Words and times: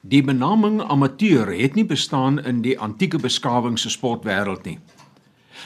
Die 0.00 0.22
benaming 0.24 0.78
amateur 0.80 1.50
het 1.52 1.74
nie 1.76 1.84
bestaan 1.84 2.38
in 2.48 2.62
die 2.64 2.78
antieke 2.80 3.18
beskawing 3.20 3.74
se 3.78 3.90
sportwêreld 3.92 4.64
nie. 4.64 4.78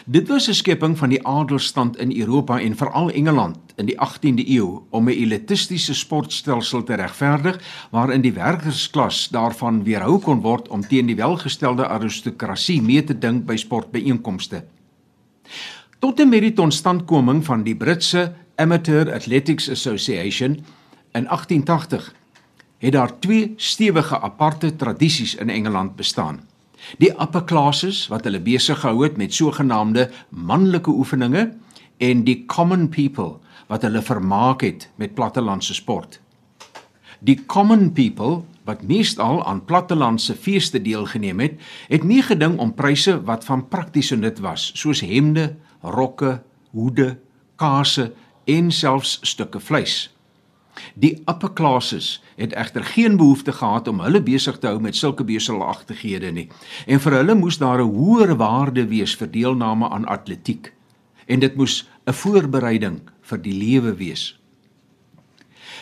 Dit 0.06 0.28
was 0.28 0.48
'n 0.48 0.54
skepping 0.54 0.98
van 0.98 1.08
die 1.08 1.26
adelstand 1.26 1.96
in 1.96 2.10
Europa 2.20 2.60
en 2.60 2.76
veral 2.76 3.10
Engeland 3.10 3.58
in 3.76 3.86
die 3.86 3.96
18de 4.00 4.48
eeu 4.48 4.82
om 4.90 5.08
'n 5.08 5.12
elitistiese 5.12 5.94
sportstelsel 5.94 6.82
te 6.82 6.94
regverdig 6.94 7.60
waarin 7.90 8.20
die 8.20 8.32
werkersklas 8.32 9.28
daarvan 9.28 9.84
weerhou 9.84 10.18
kon 10.18 10.40
word 10.40 10.68
om 10.68 10.86
teen 10.86 11.06
die 11.06 11.16
welgestelde 11.16 11.86
aristokrasie 11.86 12.82
mee 12.82 13.04
te 13.04 13.18
dink 13.18 13.46
by 13.46 13.56
sportbyeenkomste. 13.56 14.64
Tot 15.98 16.20
en 16.20 16.28
met 16.28 16.40
die 16.40 16.52
totstandkoming 16.52 17.44
van 17.44 17.62
die 17.62 17.76
Britse 17.76 18.34
Amateur 18.56 19.12
Athletics 19.12 19.70
Association 19.70 20.64
in 21.12 21.26
1880 21.26 22.14
het 22.78 22.92
daar 22.92 23.18
twee 23.18 23.52
stewige 23.56 24.20
aparte 24.20 24.76
tradisies 24.76 25.34
in 25.34 25.50
Engeland 25.50 25.96
bestaan. 25.96 26.40
Die 26.98 27.10
upper 27.10 27.44
classes 27.44 28.06
wat 28.12 28.24
hulle 28.24 28.40
besig 28.40 28.80
gehou 28.80 29.02
het 29.02 29.16
met 29.16 29.34
sogenaamde 29.34 30.10
manlike 30.28 30.90
oefeninge 30.90 31.52
en 31.98 32.24
die 32.24 32.44
common 32.46 32.88
people 32.88 33.38
wat 33.66 33.82
hulle 33.82 34.02
vermaak 34.02 34.60
het 34.60 34.90
met 35.00 35.14
plattelandse 35.14 35.74
sport. 35.74 36.20
Die 37.24 37.44
common 37.46 37.92
people 37.92 38.42
wat 38.64 38.82
meestal 38.82 39.44
aan 39.44 39.64
plattelandse 39.64 40.34
feeste 40.34 40.82
deelgeneem 40.82 41.40
het, 41.40 41.60
het 41.88 42.04
nie 42.04 42.22
geding 42.22 42.58
om 42.58 42.74
pryse 42.74 43.18
wat 43.24 43.44
van 43.44 43.68
praktiese 43.68 44.16
nut 44.16 44.40
was, 44.40 44.70
soos 44.74 45.00
hemde, 45.04 45.54
rokke, 45.80 46.42
hoede, 46.72 47.18
kase 47.56 48.12
en 48.44 48.70
selfs 48.72 49.18
stukke 49.22 49.60
vleis. 49.60 50.13
Die 50.94 51.22
upper 51.30 51.52
classes 51.52 52.22
het 52.36 52.52
egter 52.52 52.84
geen 52.84 53.16
behoefte 53.16 53.52
gehad 53.52 53.88
om 53.88 54.00
hulle 54.00 54.22
besig 54.22 54.58
te 54.58 54.66
hou 54.66 54.80
met 54.80 54.96
sulke 54.96 55.24
beselagtighede 55.24 56.30
nie. 56.32 56.48
En 56.86 57.00
vir 57.00 57.18
hulle 57.20 57.34
moes 57.34 57.58
daar 57.58 57.82
'n 57.82 57.94
hoër 57.94 58.36
waarde 58.36 58.86
wees 58.86 59.16
vir 59.16 59.30
deelname 59.30 59.88
aan 59.88 60.04
atletiek. 60.04 60.72
En 61.26 61.38
dit 61.40 61.56
moes 61.56 61.88
'n 62.06 62.12
voorbereiding 62.12 63.00
vir 63.22 63.38
die 63.42 63.52
lewe 63.52 63.94
wees. 63.94 64.38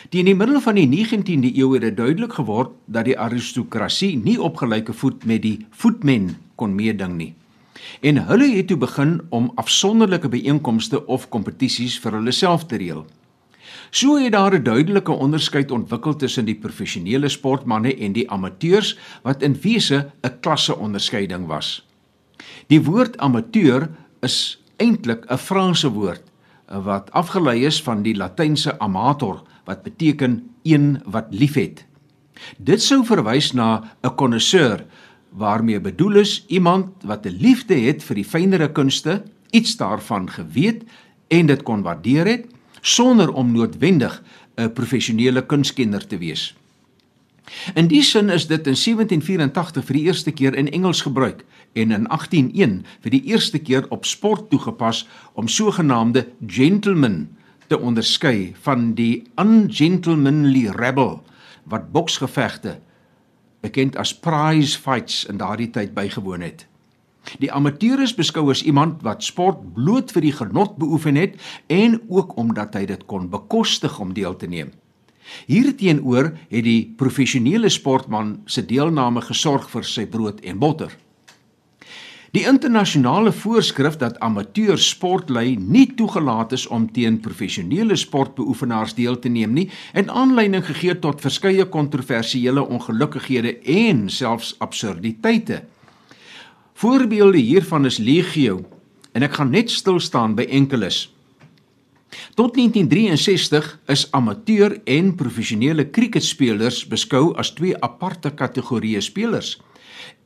Teen 0.09 0.25
die 0.25 0.35
middel 0.35 0.61
van 0.61 0.75
die 0.75 0.87
19de 0.87 1.55
eeu 1.55 1.73
het 1.73 1.81
dit 1.81 1.97
duidelik 1.97 2.33
geword 2.33 2.71
dat 2.85 3.05
die 3.05 3.19
aristokrasie 3.19 4.17
nie 4.17 4.41
op 4.41 4.57
gelyke 4.57 4.93
voet 4.93 5.25
met 5.25 5.41
die 5.41 5.65
voetmen 5.69 6.37
kon 6.55 6.75
meeding 6.75 7.15
nie. 7.17 7.33
En 8.01 8.25
hulle 8.27 8.49
het 8.55 8.67
toe 8.67 8.77
begin 8.77 9.21
om 9.29 9.51
afsonderlike 9.55 10.29
byeenkomste 10.29 11.05
of 11.05 11.29
kompetisies 11.29 11.99
vir 11.99 12.11
hulle 12.19 12.31
self 12.31 12.65
te 12.65 12.75
reël. 12.75 13.05
So 13.93 14.17
het 14.17 14.31
daar 14.31 14.53
'n 14.53 14.63
duidelike 14.63 15.11
onderskeid 15.11 15.71
ontwikkel 15.71 16.15
tussen 16.15 16.45
die 16.45 16.55
professionele 16.55 17.29
sportmense 17.29 17.97
en 17.97 18.13
die 18.13 18.31
amateurs 18.31 18.97
wat 19.21 19.41
in 19.41 19.53
wese 19.61 20.09
'n 20.21 20.39
klasseonderskeiding 20.39 21.45
was. 21.47 21.87
Die 22.67 22.83
woord 22.83 23.17
amateur 23.17 23.89
is 24.21 24.63
eintlik 24.77 25.25
'n 25.29 25.37
Franse 25.37 25.89
woord 25.89 26.21
wat 26.67 27.11
afgelei 27.11 27.65
is 27.65 27.81
van 27.81 28.01
die 28.01 28.15
Latynse 28.15 28.79
amator 28.79 29.43
wat 29.65 29.83
beteken 29.83 30.49
een 30.63 31.01
wat 31.05 31.25
liefhet. 31.29 31.85
Dit 32.57 32.81
sou 32.81 33.05
verwys 33.05 33.51
na 33.51 33.83
'n 34.01 34.15
connoisseur 34.15 34.85
waarmee 35.29 35.81
bedoel 35.81 36.15
is 36.15 36.45
iemand 36.47 36.87
wat 37.03 37.25
'n 37.25 37.37
liefde 37.39 37.75
het 37.75 38.03
vir 38.03 38.15
die 38.15 38.25
fynere 38.25 38.71
kunste, 38.71 39.23
iets 39.51 39.77
daarvan 39.77 40.29
geweet 40.29 40.83
en 41.27 41.45
dit 41.45 41.63
kon 41.63 41.81
waardeer 41.81 42.25
het 42.25 42.45
sonder 42.83 43.31
om 43.31 43.51
noodwendig 43.51 44.21
'n 44.55 44.73
professionele 44.73 45.45
kunskenner 45.45 46.07
te 46.07 46.17
wees. 46.17 46.53
In 47.73 47.87
die 47.87 48.03
sin 48.03 48.29
is 48.29 48.47
dit 48.47 48.67
in 48.67 48.75
1784 48.75 49.85
vir 49.85 49.97
die 49.97 50.03
eerste 50.03 50.31
keer 50.31 50.55
in 50.55 50.71
Engels 50.71 51.01
gebruik 51.01 51.43
en 51.73 51.91
in 51.91 52.07
1801 52.07 52.85
vir 53.01 53.11
die 53.11 53.23
eerste 53.23 53.59
keer 53.59 53.85
op 53.89 54.05
sport 54.05 54.49
toegepas 54.49 55.07
om 55.33 55.47
sogenaamde 55.47 56.27
gentlemen 56.47 57.37
te 57.67 57.79
onderskei 57.79 58.53
van 58.61 58.93
die 58.93 59.23
ungentlemanly 59.35 60.69
rebel 60.75 61.23
wat 61.63 61.91
boksgevegte 61.91 62.79
bekend 63.63 63.95
as 63.95 64.15
prize 64.15 64.79
fights 64.79 65.23
in 65.25 65.37
daardie 65.37 65.69
tyd 65.71 65.93
bygewoon 65.95 66.41
het. 66.41 66.65
Die 67.39 67.51
amateur 67.51 68.01
is 68.03 68.15
beskou 68.15 68.49
as 68.51 68.63
iemand 68.63 69.03
wat 69.05 69.23
sport 69.23 69.61
bloot 69.75 70.11
vir 70.11 70.27
die 70.27 70.35
genot 70.35 70.75
beoefen 70.77 71.15
het 71.19 71.37
en 71.67 72.01
ook 72.07 72.37
omdat 72.37 72.75
hy 72.75 72.85
dit 72.89 73.05
kon 73.07 73.29
bekostig 73.31 73.99
om 73.99 74.13
deel 74.13 74.35
te 74.35 74.47
neem. 74.47 74.73
Hierteenoor 75.47 76.33
het 76.49 76.65
die 76.65 76.93
professionele 76.99 77.69
sportman 77.71 78.41
se 78.45 78.65
deelname 78.67 79.23
gesorg 79.23 79.69
vir 79.71 79.87
sy 79.87 80.05
brood 80.05 80.43
en 80.43 80.59
botter. 80.59 80.91
Die 82.33 82.47
internasionale 82.49 83.29
voorskrif 83.31 83.99
dat 84.01 84.15
amateur 84.25 84.79
sportlei 84.81 85.53
nie 85.53 85.85
toegelaat 85.93 86.55
is 86.57 86.63
om 86.65 86.87
teen 86.91 87.19
professionele 87.21 87.93
sportbeoefenaars 87.95 88.95
deel 88.97 89.19
te 89.21 89.29
neem 89.29 89.53
nie, 89.53 89.67
het 89.93 90.09
aanleiding 90.09 90.65
gegee 90.65 90.95
tot 90.99 91.21
verskeie 91.21 91.67
kontroversiële 91.69 92.63
ongelukkighede 92.65 93.59
en 93.75 94.07
selfs 94.09 94.55
absurditeite. 94.65 95.61
Voorbeelde 96.83 97.37
hiervan 97.37 97.85
is 97.85 97.97
legio 97.97 98.57
en 99.15 99.23
ek 99.23 99.37
gaan 99.37 99.53
net 99.55 99.69
stil 99.71 100.01
staan 100.03 100.33
by 100.35 100.43
enkeles. 100.51 101.05
Tot 102.35 102.57
1963 102.57 103.69
is 103.93 104.03
amateur 104.11 104.75
en 104.91 105.13
professionele 105.15 105.85
kriketspelers 105.95 106.81
beskou 106.91 107.29
as 107.39 107.53
twee 107.55 107.77
aparte 107.87 108.33
kategorieë 108.35 108.99
spelers 109.05 109.53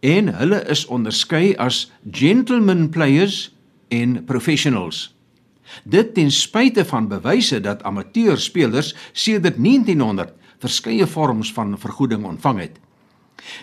en 0.01 0.33
hulle 0.39 0.63
is 0.73 0.87
onderskei 0.89 1.53
as 1.61 1.83
gentlemen 2.09 2.87
players 2.89 3.51
en 3.93 4.17
professionals. 4.25 5.11
Dit 5.85 6.15
ten 6.17 6.33
spyte 6.33 6.87
van 6.89 7.11
bewyse 7.13 7.61
dat 7.61 7.85
amateur 7.85 8.41
spelers 8.41 8.95
sedert 9.13 9.61
1900 9.61 10.33
verskeie 10.57 11.05
vorms 11.05 11.53
van 11.53 11.77
vergoeding 11.77 12.25
ontvang 12.25 12.65
het. 12.65 12.81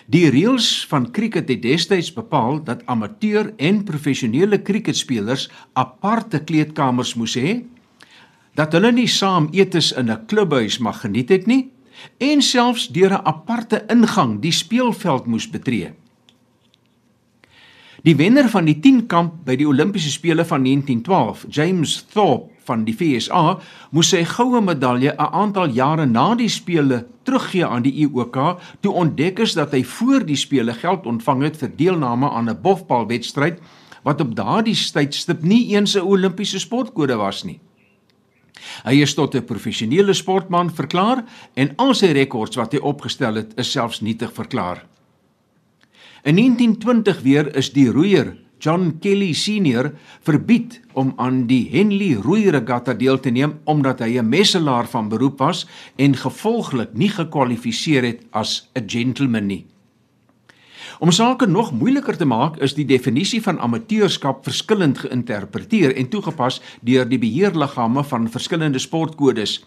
Die 0.05 0.29
reëls 0.29 0.85
van 0.89 1.11
cricket 1.11 1.49
het 1.49 1.61
destyds 1.61 2.13
bepaal 2.13 2.63
dat 2.63 2.85
amateur 2.85 3.53
en 3.57 3.83
professionele 3.83 4.61
cricketspelers 4.61 5.49
aparte 5.73 6.43
kleedkamers 6.43 7.15
moes 7.15 7.35
hê, 7.35 7.63
dat 8.55 8.73
hulle 8.73 8.91
nie 8.95 9.09
saam 9.11 9.49
etes 9.51 9.91
in 9.91 10.11
'n 10.11 10.25
klubhuis 10.25 10.79
mag 10.79 11.01
geniet 11.01 11.29
het 11.29 11.45
nie 11.47 11.71
en 12.17 12.41
selfs 12.41 12.87
deur 12.87 13.11
'n 13.11 13.25
aparte 13.25 13.85
ingang 13.87 14.39
die 14.41 14.51
speelveld 14.51 15.25
moes 15.25 15.49
betree. 15.49 15.93
Die 18.03 18.15
wenner 18.15 18.49
van 18.49 18.65
die 18.65 18.79
10 18.79 19.05
kamp 19.07 19.33
by 19.45 19.55
die 19.55 19.67
Olimpiese 19.67 20.11
spele 20.11 20.45
van 20.45 20.61
1912, 20.61 21.45
James 21.49 22.05
Thorpe 22.13 22.54
van 22.65 22.85
die 22.85 22.95
FSA 22.95 23.59
moes 23.91 24.09
sy 24.09 24.23
goue 24.23 24.61
medalje 24.61 25.13
'n 25.13 25.33
aantal 25.41 25.69
jare 25.69 26.05
na 26.05 26.35
die 26.35 26.49
spele 26.49 27.05
teruggee 27.23 27.65
aan 27.65 27.83
die 27.83 27.93
IOK 28.05 28.59
toe 28.81 28.93
ontdek 28.93 29.39
is 29.39 29.53
dat 29.53 29.71
hy 29.71 29.83
voor 29.83 30.25
die 30.25 30.35
spele 30.35 30.73
geld 30.73 31.05
ontvang 31.05 31.43
het 31.43 31.57
vir 31.57 31.71
deelname 31.75 32.29
aan 32.29 32.49
'n 32.49 32.61
bofbalwedstryd 32.61 33.59
wat 34.03 34.21
op 34.21 34.35
daardie 34.35 34.75
tydstip 34.75 35.43
nie 35.43 35.73
eens 35.75 35.95
'n 35.95 36.05
Olimpiese 36.05 36.59
sportkode 36.59 37.15
was 37.15 37.43
nie. 37.43 37.59
Hy 38.85 39.01
is 39.01 39.13
tot 39.13 39.35
'n 39.35 39.45
professionele 39.45 40.13
sportman 40.13 40.69
verklaar 40.69 41.23
en 41.55 41.73
al 41.75 41.93
sy 41.93 42.11
rekords 42.11 42.55
wat 42.55 42.73
hy 42.73 42.79
opgestel 42.79 43.35
het 43.35 43.53
is 43.57 43.71
selfs 43.71 44.01
nietig 44.01 44.33
verklaar. 44.33 44.85
In 46.23 46.35
1920 46.35 47.21
weer 47.21 47.55
is 47.55 47.71
die 47.73 47.89
roeier 47.91 48.35
John 48.59 48.97
Kelly 48.99 49.33
senior 49.33 49.91
verbied 50.25 50.79
om 50.93 51.13
aan 51.17 51.45
die 51.47 51.67
Henley 51.71 52.15
Rooi 52.15 52.49
Regatta 52.49 52.93
deel 52.93 53.19
te 53.19 53.29
neem 53.29 53.59
omdat 53.65 53.99
hy 53.99 54.17
'n 54.17 54.29
messelaar 54.29 54.87
van 54.87 55.09
beroep 55.09 55.39
was 55.39 55.67
en 55.97 56.15
gevolglik 56.15 56.93
nie 56.93 57.09
gekwalifiseer 57.09 58.03
het 58.03 58.21
as 58.31 58.69
'n 58.75 58.87
gentleman 58.87 59.47
nie. 59.47 59.65
Om 60.99 61.11
sake 61.11 61.45
nog 61.45 61.71
moeiliker 61.71 62.17
te 62.17 62.25
maak, 62.25 62.57
is 62.57 62.73
die 62.73 62.85
definisie 62.85 63.41
van 63.43 63.59
amateurskap 63.59 64.43
verskillend 64.43 64.97
geïnterpreteer 64.97 65.95
en 65.95 66.09
toegepas 66.09 66.61
deur 66.81 67.09
die 67.09 67.19
beheerliggame 67.19 68.03
van 68.03 68.29
verskillende 68.31 68.79
sportkodes, 68.79 69.65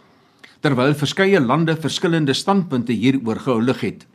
terwyl 0.60 0.94
verskeie 0.94 1.40
lande 1.40 1.76
verskillende 1.76 2.32
standpunte 2.32 2.92
hieroor 2.92 3.36
gehullig 3.36 3.80
het. 3.80 4.06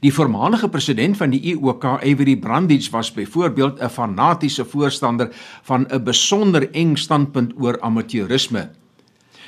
Die 0.00 0.12
voormalige 0.14 0.68
president 0.68 1.16
van 1.16 1.30
die 1.30 1.40
IOK, 1.54 1.84
Avery 1.84 2.36
Brandage, 2.36 2.90
was 2.90 3.12
byvoorbeeld 3.12 3.80
'n 3.80 3.88
fanatiese 3.88 4.64
voorstander 4.64 5.28
van 5.62 5.86
'n 5.88 6.02
besonder 6.02 6.70
eng 6.70 6.96
standpunt 6.96 7.52
oor 7.58 7.80
amateurisme. 7.80 8.70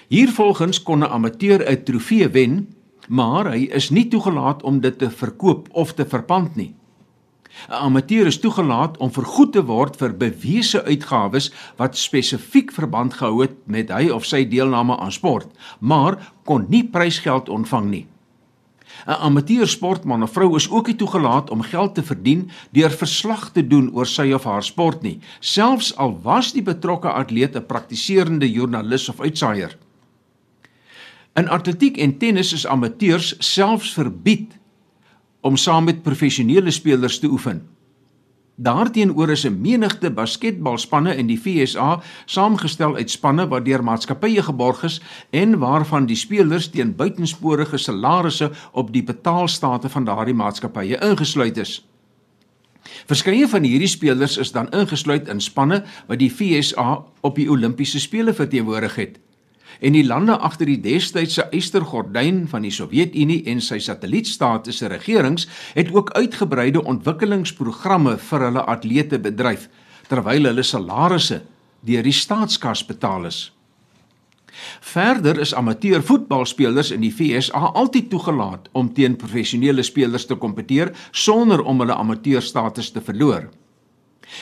Hiervolgens 0.09 0.83
kon 0.83 0.99
'n 0.99 1.11
amateur 1.11 1.71
'n 1.71 1.83
trofee 1.83 2.29
wen, 2.29 2.75
maar 3.09 3.51
hy 3.51 3.69
is 3.73 3.91
nie 3.91 4.09
toegelaat 4.09 4.63
om 4.63 4.81
dit 4.81 4.99
te 4.99 5.11
verkoop 5.11 5.69
of 5.73 5.95
te 5.95 6.07
verpand 6.07 6.57
nie. 6.57 6.75
'n 7.69 7.73
Amateur 7.73 8.27
is 8.27 8.39
toegelaat 8.39 8.97
om 8.97 9.13
vergoed 9.13 9.53
te 9.53 9.65
word 9.65 9.97
vir 9.97 10.17
bewese 10.17 10.85
uitgawes 10.85 11.53
wat 11.77 11.97
spesifiek 11.97 12.73
verband 12.73 13.15
gehou 13.15 13.41
het 13.41 13.55
met 13.65 13.91
hy 13.91 14.09
of 14.09 14.25
sy 14.25 14.45
deelname 14.49 14.97
aan 14.97 15.13
sport, 15.13 15.49
maar 15.81 16.33
kon 16.45 16.67
nie 16.69 16.85
prysgeld 16.85 17.49
ontvang 17.49 17.91
nie. 17.91 18.07
'n 19.07 19.21
Amateur 19.29 19.69
sportman 19.69 20.23
of 20.23 20.33
vrou 20.33 20.57
is 20.57 20.71
ook 20.71 20.87
nie 20.87 20.97
toegelaat 20.97 21.51
om 21.51 21.63
geld 21.63 21.95
te 21.95 22.03
verdien 22.03 22.51
deur 22.73 22.91
verslag 22.91 23.51
te 23.53 23.67
doen 23.67 23.91
oor 23.95 24.07
sy 24.07 24.33
of 24.33 24.45
haar 24.45 24.63
sport 24.63 25.03
nie, 25.03 25.19
selfs 25.41 25.97
al 25.97 26.19
was 26.23 26.53
die 26.53 26.63
betrokke 26.63 27.09
atleet 27.09 27.57
'n 27.57 27.67
praktiserende 27.67 28.51
joernalis 28.51 29.09
of 29.09 29.21
uitsaaier. 29.21 29.77
In 31.37 31.49
atletiek 31.49 31.99
en 31.99 32.19
tennis 32.19 32.53
is 32.53 32.67
amateurs 32.67 33.35
selfs 33.39 33.93
verbied 33.93 34.57
om 35.41 35.57
saam 35.57 35.85
met 35.85 36.03
professionele 36.03 36.71
spelers 36.71 37.19
te 37.19 37.27
oefen. 37.27 37.61
Daarteenoor 38.57 39.31
is 39.31 39.45
'n 39.45 39.61
menigte 39.61 40.11
basketbalspanne 40.11 41.17
in 41.17 41.27
die 41.27 41.37
FSA 41.39 42.03
saamgestel 42.25 42.97
uit 42.97 43.11
spanne 43.11 43.49
wat 43.49 43.65
deur 43.65 43.85
maatskappye 43.85 44.43
geborg 44.43 44.83
is 44.83 45.01
en 45.31 45.59
waarvan 45.59 46.07
die 46.07 46.17
spelers 46.17 46.69
teen 46.69 46.97
buitensporige 46.97 47.77
salarisse 47.77 48.51
op 48.73 48.93
die 48.93 49.03
betaalstate 49.03 49.89
van 49.89 50.05
daardie 50.05 50.35
maatskappye 50.35 50.99
ingesluit 51.01 51.57
is. 51.57 51.87
Verskeie 53.07 53.49
van 53.49 53.63
hierdie 53.63 53.89
spelers 53.89 54.37
is 54.37 54.53
dan 54.53 54.71
ingesluit 54.71 55.29
in 55.29 55.41
spanne 55.41 55.85
wat 56.07 56.19
die 56.19 56.31
FSA 56.31 57.05
op 57.21 57.35
die 57.35 57.51
Olimpiese 57.51 58.01
spele 58.01 58.35
verteenwoordig 58.35 58.97
het 58.97 59.19
en 59.81 59.97
die 59.97 60.05
lande 60.07 60.37
agter 60.39 60.71
die 60.71 60.81
destydse 60.83 61.49
eystergordyn 61.55 62.45
van 62.51 62.67
die 62.67 62.73
Sowjetunie 62.75 63.43
en 63.51 63.61
sy 63.61 63.79
satellietstate 63.83 64.73
se 64.73 64.89
regerings 64.93 65.49
het 65.75 65.93
ook 65.95 66.15
uitgebreide 66.17 66.85
ontwikkelingsprogramme 66.85 68.17
vir 68.31 68.47
hulle 68.49 68.65
atlete 68.77 69.21
bedryf 69.23 69.69
terwyl 70.09 70.49
hulle 70.51 70.65
salarisse 70.65 71.43
deur 71.87 72.07
die 72.07 72.15
staatskas 72.15 72.85
betaal 72.87 73.29
is. 73.29 73.51
Verder 74.81 75.39
is 75.41 75.55
amateur 75.55 76.01
voetbalspelers 76.03 76.91
in 76.95 77.03
die 77.05 77.13
FSA 77.13 77.73
altyd 77.77 78.09
toegelaat 78.11 78.71
om 78.73 78.89
teen 78.95 79.17
professionele 79.21 79.85
spelers 79.85 80.27
te 80.27 80.39
kompeteer 80.41 80.95
sonder 81.13 81.63
om 81.63 81.85
hulle 81.85 81.97
amateurstatus 81.97 82.91
te 82.95 83.05
verloor. 83.05 83.51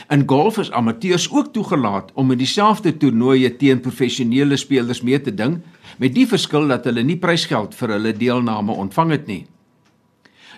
In 0.08 0.22
golf 0.26 0.58
is 0.58 0.70
amateurs 0.70 1.30
ook 1.30 1.52
toegelaat 1.52 2.12
om 2.14 2.30
in 2.30 2.38
dieselfde 2.38 2.96
toernooie 2.96 3.56
teen 3.56 3.80
professionele 3.80 4.56
spelers 4.56 5.02
mee 5.02 5.20
te 5.20 5.34
ding, 5.34 5.60
met 5.98 6.14
die 6.14 6.26
verskil 6.26 6.68
dat 6.68 6.84
hulle 6.88 7.02
nie 7.02 7.18
prysgeld 7.20 7.74
vir 7.74 7.96
hulle 7.96 8.14
deelname 8.16 8.72
ontvang 8.72 9.10
het 9.10 9.26
nie. 9.26 9.44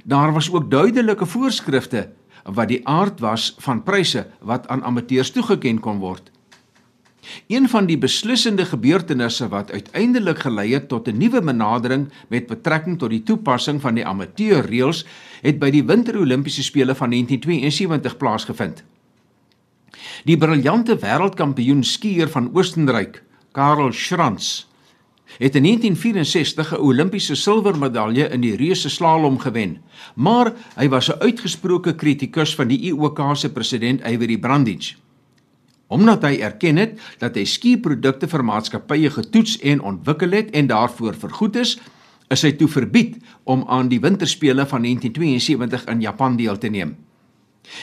Daar 0.04 0.32
was 0.32 0.50
ook 0.52 0.70
duidelike 0.70 1.26
voorskrifte 1.26 2.08
wat 2.46 2.70
die 2.70 2.80
aard 2.86 3.20
was 3.20 3.54
van 3.58 3.82
pryse 3.82 4.26
wat 4.40 4.68
aan 4.68 4.84
amateurs 4.86 5.30
toegeken 5.34 5.80
kon 5.82 5.98
word. 5.98 6.30
Een 7.50 7.68
van 7.68 7.86
die 7.86 7.98
beslissende 7.98 8.64
gebeurtenisse 8.64 9.48
wat 9.50 9.70
uiteindelik 9.70 10.38
gelei 10.38 10.72
het 10.72 10.88
tot 10.88 11.08
'n 11.08 11.18
nuwe 11.18 11.42
benadering 11.42 12.08
met 12.28 12.46
betrekking 12.46 12.98
tot 12.98 13.10
die 13.10 13.22
toepassing 13.22 13.80
van 13.80 13.94
die 13.94 14.06
amateurreëls 14.06 15.06
het 15.42 15.58
by 15.58 15.70
die 15.70 15.84
Winter 15.84 16.18
Olimpiese 16.18 16.62
spele 16.62 16.94
van 16.94 17.10
1972 17.10 18.16
plaasgevind. 18.16 18.84
Die 20.24 20.36
briljante 20.36 20.96
wêreldkampioen 20.98 21.84
skier 21.84 22.28
van 22.28 22.50
Oostenryk, 22.54 23.22
Karel 23.52 23.92
Schranz, 23.92 24.66
het 25.38 25.54
in 25.54 25.62
1964 25.62 26.72
'n 26.72 26.80
Olimpiese 26.80 27.34
silwermedalje 27.34 28.28
in 28.28 28.40
die 28.40 28.56
reuse 28.56 28.88
slalom 28.88 29.38
gewen, 29.38 29.78
maar 30.14 30.52
hy 30.74 30.88
was 30.88 31.08
'n 31.08 31.20
uitgesproke 31.20 31.94
kritikus 31.94 32.54
van 32.54 32.68
die 32.68 32.80
IOC 32.80 33.36
se 33.36 33.52
president 33.52 34.02
Avery 34.02 34.38
Brandage. 34.38 34.94
Omdat 35.86 36.22
hy 36.22 36.38
erken 36.40 36.76
het 36.76 37.00
dat 37.18 37.34
hy 37.34 37.44
skiprodukte 37.44 38.28
vir 38.28 38.44
maatskappye 38.44 39.10
getoets 39.10 39.58
en 39.58 39.80
ontwikkel 39.80 40.30
het 40.30 40.50
en 40.50 40.66
daarvoor 40.66 41.14
vergoed 41.14 41.56
is, 41.56 41.78
is 42.28 42.42
hy 42.42 42.52
toe 42.52 42.68
verbied 42.68 43.16
om 43.44 43.64
aan 43.68 43.88
die 43.88 44.00
winterspele 44.00 44.66
van 44.66 44.82
1972 44.82 45.84
in 45.84 46.00
Japan 46.00 46.36
deel 46.36 46.58
te 46.58 46.68
neem. 46.68 46.96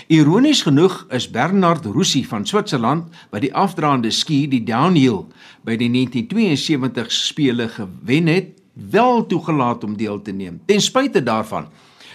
Ironies 0.08 0.62
genoeg 0.62 1.06
is 1.10 1.30
Bernard 1.30 1.86
Rossi 1.86 2.26
van 2.26 2.46
Switserland 2.46 3.14
wat 3.32 3.42
die 3.42 3.54
afdraande 3.54 4.12
ski 4.12 4.48
die 4.48 4.64
downhill 4.64 5.26
by 5.64 5.76
die 5.80 5.90
1972 5.92 7.12
spele 7.12 7.68
gewen 7.70 8.28
het, 8.28 8.54
wel 8.74 9.26
toegelaat 9.26 9.84
om 9.84 9.98
deel 9.98 10.22
te 10.22 10.32
neem. 10.32 10.62
Ten 10.66 10.82
spyte 10.82 11.24
daarvan 11.24 11.68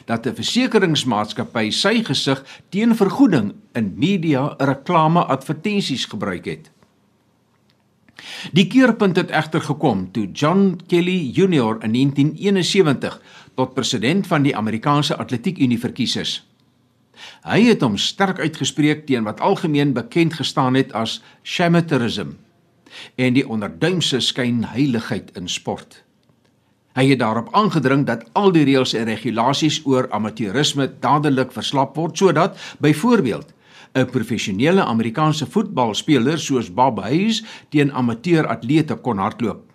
dat 0.04 0.26
'n 0.26 0.34
versekeringsmaatskappy 0.34 1.70
sy 1.70 2.02
gesig 2.02 2.44
teen 2.68 2.96
vergoeding 2.96 3.52
in 3.72 3.94
media 3.96 4.54
reklame 4.58 5.24
advertensies 5.24 6.04
gebruik 6.04 6.44
het. 6.44 6.70
Die 8.52 8.66
keerpunt 8.66 9.16
het 9.16 9.30
egter 9.30 9.60
gekom 9.60 10.10
toe 10.12 10.30
John 10.32 10.80
Kelly 10.86 11.30
Jr 11.32 11.76
in 11.82 11.92
1971 11.92 13.20
tot 13.54 13.74
president 13.74 14.26
van 14.26 14.42
die 14.42 14.56
Amerikaanse 14.56 15.16
Atletiek 15.16 15.58
Unie 15.58 15.78
verkies 15.78 16.16
is. 16.16 16.47
Hy 17.42 17.62
het 17.68 17.82
hom 17.82 17.96
sterk 17.96 18.38
uitgespreek 18.38 19.06
teen 19.06 19.24
wat 19.24 19.40
algemeen 19.40 19.92
bekend 19.92 20.34
gestaan 20.34 20.74
het 20.74 20.92
as 20.92 21.20
shamateurism 21.42 22.36
en 23.16 23.34
die 23.36 23.48
onderduimse 23.48 24.20
skynheiligheid 24.20 25.30
in 25.36 25.48
sport. 25.48 26.02
Hy 26.98 27.04
het 27.12 27.20
daarop 27.20 27.52
aangedring 27.54 28.06
dat 28.08 28.24
al 28.32 28.50
die 28.52 28.64
reëls 28.66 28.94
en 28.98 29.06
regulasies 29.06 29.82
oor 29.86 30.08
amateurisme 30.10 30.88
dadelik 31.00 31.52
verslap 31.54 31.94
word 31.96 32.18
sodat 32.18 32.58
byvoorbeeld 32.82 33.54
'n 33.94 34.10
professionele 34.10 34.84
Amerikaanse 34.84 35.46
voetbalspeler 35.46 36.38
soos 36.38 36.72
Bob 36.74 36.98
Hayes 36.98 37.44
teen 37.68 37.92
amateuratlete 37.92 38.94
kon 38.94 39.18
hardloop. 39.18 39.67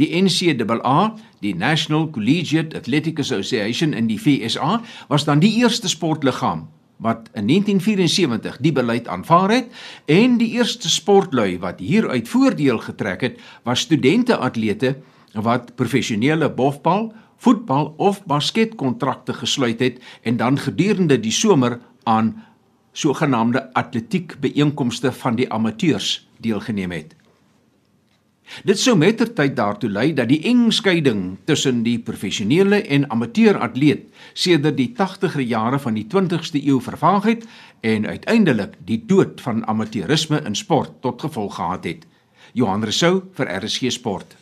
Die 0.00 0.08
NCAA, 0.16 1.14
die 1.44 1.54
National 1.54 2.08
Collegiate 2.10 2.76
Athletic 2.76 3.20
Association 3.20 3.92
in 3.92 4.08
die 4.08 4.18
FSA, 4.18 4.80
was 5.08 5.26
dan 5.28 5.42
die 5.44 5.52
eerste 5.60 5.88
sportliggaam 5.88 6.68
wat 7.00 7.30
in 7.32 7.46
1974 7.48 8.58
die 8.60 8.72
beleid 8.76 9.08
aanvaar 9.08 9.50
het 9.50 9.68
en 10.04 10.36
die 10.40 10.50
eerste 10.56 10.88
sportlui 10.92 11.58
wat 11.60 11.80
hieruit 11.80 12.28
voordeel 12.28 12.78
getrek 12.78 13.24
het, 13.24 13.38
was 13.64 13.86
studente-atlete 13.88 14.96
wat 15.32 15.74
professionele 15.80 16.50
bofbal, 16.52 17.12
voetbal 17.40 17.94
of 17.96 18.20
basketkontrakte 18.28 19.32
gesluit 19.32 19.80
het 19.80 20.00
en 20.22 20.36
dan 20.36 20.60
gedurende 20.60 21.20
die 21.20 21.32
somer 21.32 21.78
aan 22.04 22.34
sogenaamde 22.92 23.72
atletiek 23.72 24.36
byeenkomste 24.40 25.12
van 25.12 25.40
die 25.40 25.48
amateurs 25.52 26.28
deelgeneem 26.36 26.90
het. 26.90 27.19
Dit 28.66 28.80
sou 28.82 28.96
mettertyd 28.98 29.54
daartoe 29.54 29.90
lei 29.90 30.08
dat 30.14 30.28
die 30.28 30.40
eng 30.50 30.72
skeiding 30.74 31.38
tussen 31.46 31.84
die 31.86 31.98
professionele 32.02 32.80
en 32.82 33.06
amateur 33.14 33.60
atleet 33.62 34.08
sedert 34.34 34.76
die 34.76 34.90
80er 34.98 35.44
jare 35.46 35.78
van 35.78 35.94
die 35.94 36.06
20ste 36.10 36.58
eeu 36.58 36.80
vervaag 36.82 37.28
het 37.30 37.46
en 37.86 38.06
uiteindelik 38.10 38.74
die 38.84 38.98
dood 39.06 39.40
van 39.40 39.62
amateurisme 39.70 40.42
in 40.44 40.58
sport 40.58 40.98
tot 41.00 41.22
gevolg 41.22 41.54
gehad 41.54 41.86
het. 41.86 42.06
Johan 42.52 42.82
Rousseau 42.82 43.22
vir 43.38 43.54
RSG 43.62 43.92
Sport. 43.94 44.34